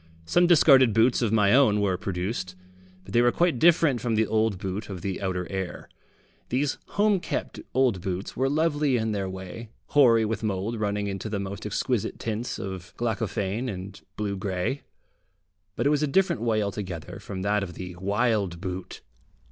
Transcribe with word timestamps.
Some 0.25 0.47
discarded 0.47 0.95
boots 0.95 1.21
of 1.21 1.31
my 1.31 1.53
own 1.53 1.79
were 1.79 1.95
produced, 1.95 2.55
but 3.03 3.13
they 3.13 3.21
were 3.21 3.31
quite 3.31 3.59
different 3.59 4.01
from 4.01 4.15
the 4.15 4.25
old 4.25 4.57
boot 4.57 4.89
of 4.89 5.01
the 5.03 5.21
outer 5.21 5.47
air. 5.51 5.87
These 6.49 6.79
home 6.97 7.19
kept 7.19 7.59
old 7.75 8.01
boots 8.01 8.35
were 8.35 8.49
lovely 8.49 8.97
in 8.97 9.11
their 9.11 9.29
way, 9.29 9.69
hoary 9.89 10.25
with 10.25 10.41
mould 10.41 10.79
running 10.79 11.05
into 11.05 11.29
the 11.29 11.39
most 11.39 11.67
exquisite 11.67 12.17
tints 12.17 12.57
of 12.57 12.95
glaucophane 12.97 13.69
and 13.69 14.01
blue 14.17 14.35
grey, 14.37 14.81
but 15.75 15.85
it 15.85 15.91
was 15.91 16.01
a 16.01 16.07
different 16.07 16.41
way 16.41 16.63
altogether 16.63 17.19
from 17.19 17.43
that 17.43 17.61
of 17.61 17.75
the 17.75 17.95
wild 17.97 18.59
boot. 18.59 19.01